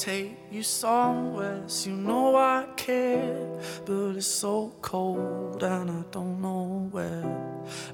[0.00, 3.46] take you somewhere, so you know I care.
[3.84, 7.24] But it's so cold and I don't know where.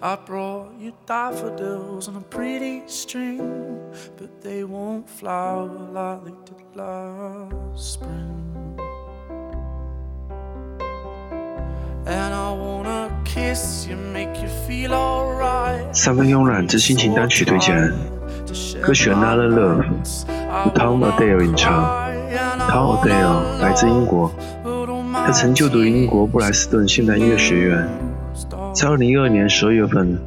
[0.00, 3.81] I brought you daffodils on a pretty string,
[4.17, 8.45] but they won't flower like they did last spring.
[12.07, 15.93] And I wanna kiss you, make you feel alright.
[15.93, 17.93] 三分慵懒之心情单曲推荐，
[18.81, 20.39] 歌曲《Another Love》由
[20.75, 22.11] Tom Odell 演唱。
[22.68, 24.29] Tom Odell 来自英国，
[25.14, 27.87] 他曾就读英国布莱斯顿现代音乐学院，
[28.73, 30.19] 在2012年12月份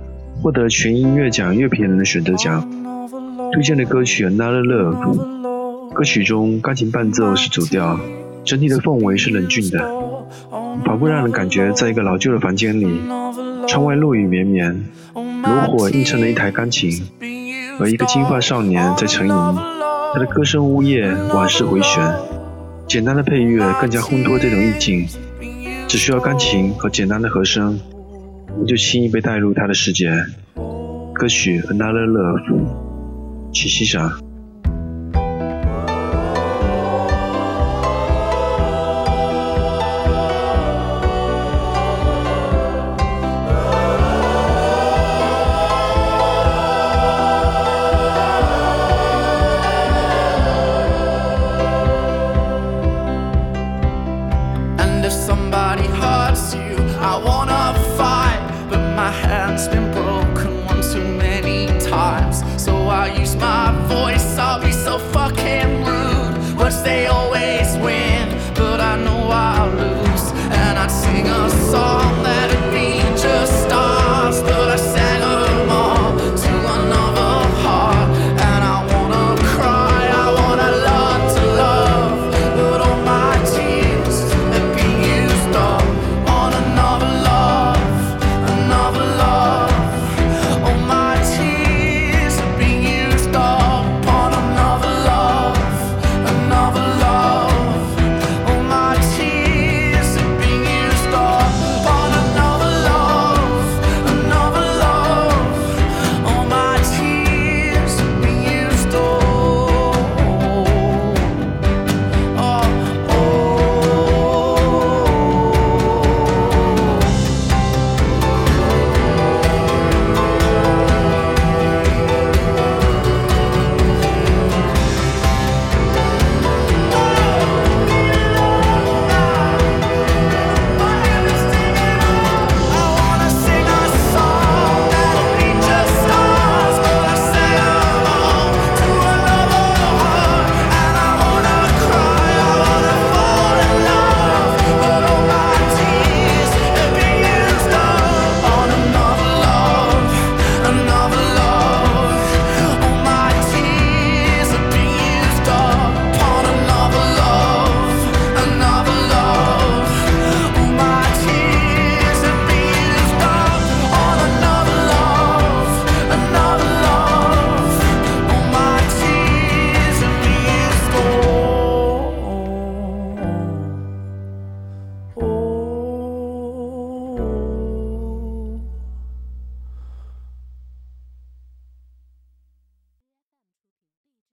[0.42, 2.66] 获得全音乐奖乐评人的选择奖。
[3.52, 5.16] 推荐的歌曲《Another Love》，
[5.92, 8.00] 歌曲中钢琴伴奏是主调，
[8.44, 9.78] 整体的氛围是冷峻的，
[10.84, 13.00] 仿佛让人感觉在一个老旧的房间里，
[13.68, 17.06] 窗外落雨绵绵，炉火映衬了一台钢琴，
[17.78, 19.34] 而一个金发少年在沉吟，
[20.14, 22.00] 他的歌声呜咽，往事回旋，
[22.86, 25.04] 简单的配乐更加烘托这种意境，
[25.88, 27.80] 只需要钢琴和简单的和声，
[28.60, 30.12] 你就轻易被带入他的世界。
[31.12, 32.42] 歌曲《Another Love》，
[33.52, 34.23] 请欣赏。
[55.34, 56.76] Somebody hurts you,
[57.12, 57.64] I wanna
[57.98, 58.40] fight.
[58.70, 62.36] But my hand's been broken one too many times.
[62.64, 63.93] So I use my voice,